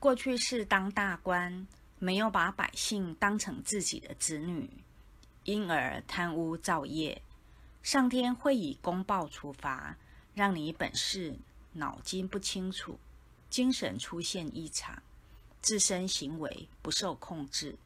[0.00, 1.66] 过去是当大官，
[1.98, 4.66] 没有把百姓当成自己的子女，
[5.44, 7.20] 因而贪污造业，
[7.82, 9.94] 上天会以公报处罚，
[10.32, 11.38] 让你本事
[11.74, 12.98] 脑筋不清楚，
[13.50, 15.02] 精神出现异常，
[15.60, 17.76] 自身行为不受控制。